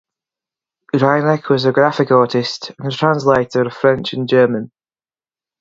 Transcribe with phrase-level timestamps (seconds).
[0.95, 4.71] Reynek was a graphic artist and a translator of French and German.